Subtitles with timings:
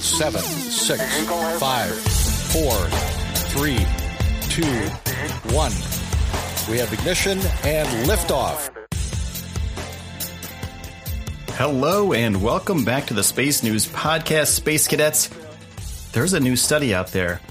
[0.00, 1.02] Seven, six,
[1.58, 2.72] five, four,
[3.50, 3.76] three,
[4.48, 4.64] two,
[5.54, 5.72] one.
[6.70, 8.70] We have ignition and liftoff.
[11.50, 15.28] Hello, and welcome back to the Space News Podcast, Space Cadets.
[16.12, 17.42] There's a new study out there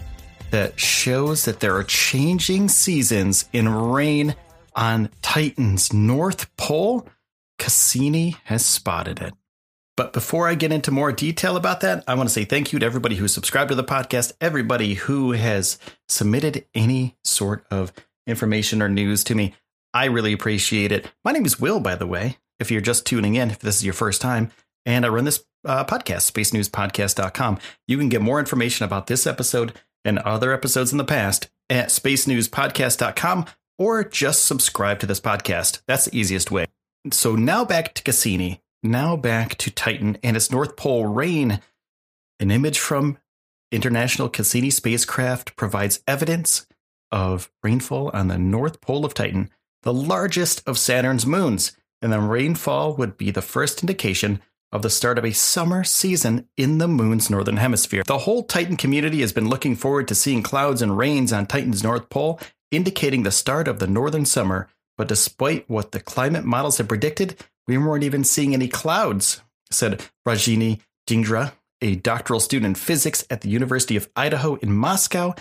[0.50, 4.36] that shows that there are changing seasons in rain
[4.75, 7.08] on Titan's North Pole.
[7.59, 9.36] Cassini has spotted it.
[10.00, 12.80] But before I get into more detail about that, I want to say thank you
[12.80, 17.92] to everybody who subscribed to the podcast, everybody who has submitted any sort of
[18.25, 19.55] information or news to me.
[19.94, 21.11] I really appreciate it.
[21.25, 23.83] My name is Will, by the way, if you're just tuning in, if this is
[23.83, 24.52] your first time,
[24.86, 27.59] and I run this uh, podcast, spacenewspodcast.com.
[27.89, 29.73] You can get more information about this episode
[30.05, 35.81] and other episodes in the past at spacenewspodcast.com or just subscribe to this podcast.
[35.89, 36.67] That's the easiest way.
[37.11, 38.61] So now back to Cassini.
[38.81, 41.59] Now back to Titan and its North Pole rain.
[42.39, 43.17] An image from
[43.71, 46.65] International Cassini spacecraft provides evidence
[47.11, 49.49] of rainfall on the North Pole of Titan,
[49.83, 51.73] the largest of Saturn's moons.
[52.02, 56.48] And the rainfall would be the first indication of the start of a summer season
[56.55, 58.03] in the moon's northern hemisphere.
[58.05, 61.83] The whole Titan community has been looking forward to seeing clouds and rains on Titan's
[61.83, 62.39] North Pole,
[62.71, 64.70] indicating the start of the northern summer.
[64.98, 67.36] But despite what the climate models had predicted,
[67.69, 73.41] we weren't even seeing any clouds, said Rajani Dhingra, a doctoral student in physics at
[73.41, 75.35] the University of Idaho in Moscow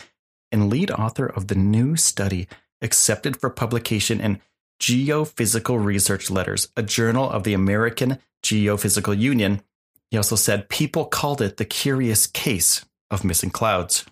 [0.52, 2.46] and lead author of the new study
[2.82, 4.40] accepted for publication in
[4.78, 9.62] Geophysical Research Letters, a journal of the American Geophysical Union.
[10.10, 14.04] He also said people called it the curious case of missing clouds.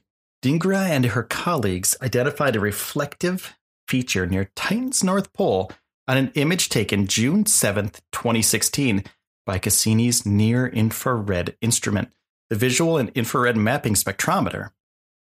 [0.42, 3.54] Dhingra and her colleagues identified a reflective
[3.86, 5.70] feature near Titan's North Pole
[6.08, 9.04] on an image taken June 7th, 2016,
[9.44, 12.10] by Cassini's near infrared instrument,
[12.50, 14.70] the Visual and Infrared Mapping Spectrometer.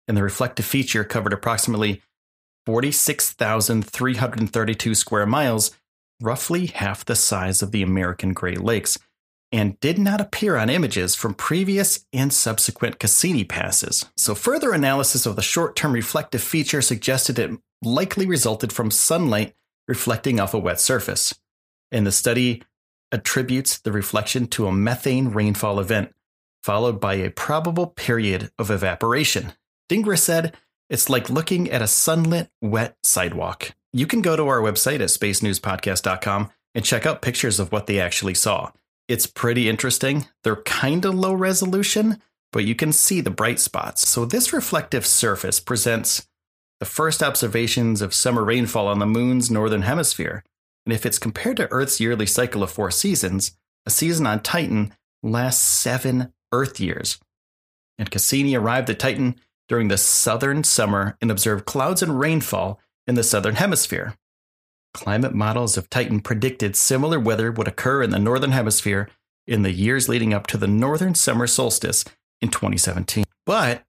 [0.06, 2.03] And the reflective feature covered approximately
[2.67, 5.71] 46,332 square miles,
[6.21, 8.99] roughly half the size of the American Great Lakes,
[9.53, 14.05] and did not appear on images from previous and subsequent Cassini passes.
[14.16, 17.53] So, further analysis of the short term reflective feature suggested it
[17.83, 19.55] likely resulted from sunlight
[19.87, 21.39] reflecting off a wet surface.
[21.91, 22.62] And the study
[23.12, 26.12] attributes the reflection to a methane rainfall event,
[26.62, 29.53] followed by a probable period of evaporation.
[29.89, 30.56] Dhingra said,
[30.91, 33.72] It's like looking at a sunlit, wet sidewalk.
[33.93, 38.01] You can go to our website at spacenewspodcast.com and check out pictures of what they
[38.01, 38.72] actually saw.
[39.06, 40.27] It's pretty interesting.
[40.43, 42.21] They're kind of low resolution,
[42.53, 44.09] but you can see the bright spots.
[44.09, 46.27] So, this reflective surface presents
[46.81, 50.45] the first observations of summer rainfall on the moon's northern hemisphere.
[50.87, 54.95] And if it's compared to Earth's yearly cycle of four seasons, a season on Titan
[55.23, 57.19] lasts seven Earth years.
[57.99, 59.37] And Cassini arrived at Titan
[59.69, 64.15] during the southern summer and observed clouds and rainfall in the southern hemisphere.
[64.93, 69.09] Climate models of Titan predicted similar weather would occur in the northern hemisphere
[69.47, 72.04] in the years leading up to the northern summer solstice
[72.41, 73.25] in 2017.
[73.45, 73.83] But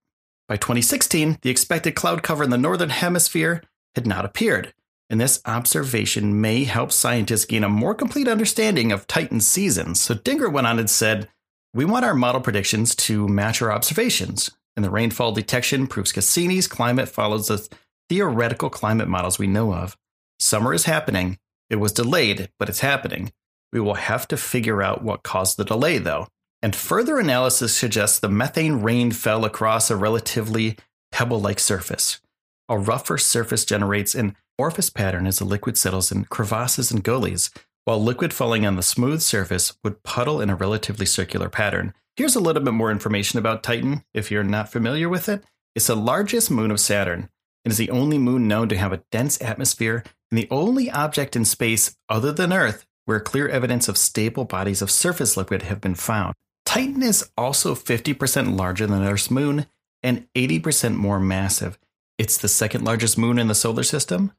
[0.48, 3.64] by 2016, the expected cloud cover in the northern hemisphere
[3.96, 4.74] had not appeared,
[5.10, 10.02] and this observation may help scientists gain a more complete understanding of Titan's seasons.
[10.02, 11.30] So Dhingra went on and said,
[11.74, 16.68] We want our model predictions to match our observations, and the rainfall detection proves Cassini's
[16.68, 17.68] climate follows the
[18.10, 19.98] theoretical climate models we know of.
[20.40, 21.40] Summer is happening.
[21.70, 23.32] It was delayed, but it's happening.
[23.74, 26.28] We will have to figure out what caused the delay, though.
[26.66, 30.78] And further analysis suggests the methane rain fell across a relatively
[31.12, 32.20] pebble like surface.
[32.68, 37.52] A rougher surface generates an amorphous pattern as the liquid settles in crevasses and gullies,
[37.84, 41.94] while liquid falling on the smooth surface would puddle in a relatively circular pattern.
[42.16, 45.44] Here's a little bit more information about Titan if you're not familiar with it.
[45.76, 47.30] It's the largest moon of Saturn
[47.64, 51.36] and is the only moon known to have a dense atmosphere and the only object
[51.36, 55.80] in space other than Earth where clear evidence of stable bodies of surface liquid have
[55.80, 56.34] been found.
[56.66, 59.68] Titan is also 50% larger than Earth's moon
[60.04, 61.80] and 80% more massive.
[62.18, 64.32] It's the second largest moon in the solar system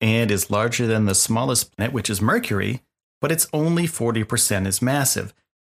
[0.00, 2.82] and is larger than the smallest planet, which is Mercury,
[3.20, 5.32] but it's only 40% as massive.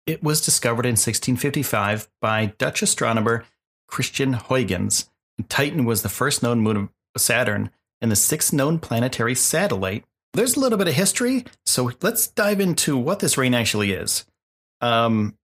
[0.06, 3.44] It was discovered in 1655 by Dutch astronomer
[3.86, 5.10] Christian Huygens.
[5.48, 7.70] Titan was the first known moon of Saturn
[8.00, 10.04] and the sixth known planetary satellite.
[10.32, 14.24] There's a little bit of history, so let's dive into what this rain actually is.
[14.80, 15.36] Um,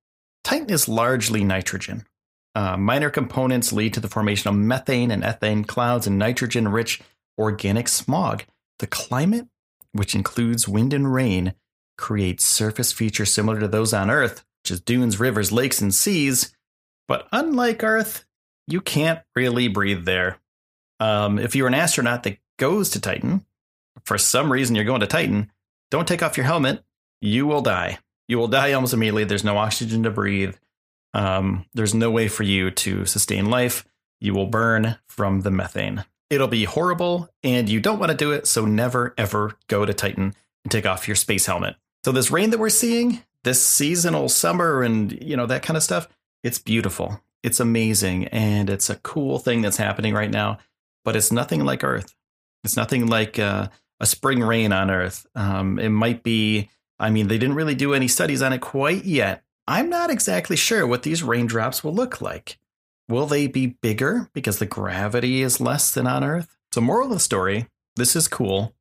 [0.45, 2.07] Titan is largely nitrogen.
[2.55, 7.01] Uh, minor components lead to the formation of methane and ethane clouds and nitrogen rich
[7.39, 8.45] organic smog.
[8.79, 9.49] The climate,
[9.93, 11.55] which includes wind and rain,
[11.97, 16.55] creates surface features similar to those on Earth, such as dunes, rivers, lakes, and seas.
[17.09, 18.25] But unlike Earth,
[18.67, 20.39] you can't really breathe there.
[21.01, 23.45] Um, if you're an astronaut that goes to Titan,
[24.05, 25.51] for some reason you're going to Titan,
[25.91, 26.85] don't take off your helmet.
[27.21, 27.99] You will die.
[28.29, 29.25] You will die almost immediately.
[29.25, 30.57] There's no oxygen to breathe.
[31.13, 33.87] Um, there's no way for you to sustain life.
[34.21, 36.05] You will burn from the methane.
[36.31, 38.47] It'll be horrible, and you don't want to do it.
[38.47, 40.35] So never ever go to Titan
[40.65, 41.77] and take off your space helmet.
[42.05, 45.83] So this rain that we're seeing, this seasonal summer, and you know that kind of
[45.83, 46.09] stuff,
[46.43, 47.21] it's beautiful.
[47.43, 50.59] It's amazing, and it's a cool thing that's happening right now.
[51.05, 52.17] But it's nothing like Earth.
[52.65, 53.69] It's nothing like uh,
[54.01, 55.27] a spring rain on Earth.
[55.35, 56.71] Um, it might be.
[57.05, 59.43] I mean, they didn't really do any studies on it quite yet.
[59.69, 62.59] I'm not exactly sure what these raindrops will look like.
[63.11, 66.57] Will they be bigger because the gravity is less than on Earth?
[66.73, 67.67] So, moral of the story
[67.97, 68.75] this is cool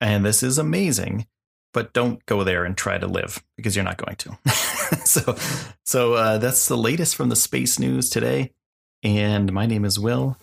[0.00, 1.26] and this is amazing,
[1.74, 4.38] but don't go there and try to live because you're not going to.
[5.04, 5.36] so,
[5.84, 8.54] so uh, that's the latest from the space news today.
[9.02, 10.38] And my name is Will.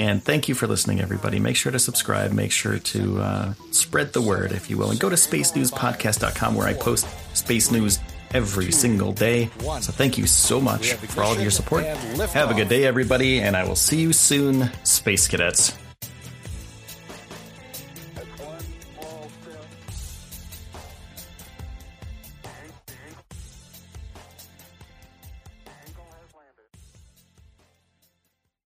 [0.00, 1.38] And thank you for listening, everybody.
[1.38, 2.32] Make sure to subscribe.
[2.32, 4.90] Make sure to uh, spread the word, if you will.
[4.90, 7.06] And go to spacenewspodcast.com where I post
[7.36, 7.98] space news
[8.32, 9.50] every single day.
[9.58, 11.84] So thank you so much for all of your support.
[11.84, 13.40] Have a good day, everybody.
[13.40, 15.76] And I will see you soon, Space Cadets.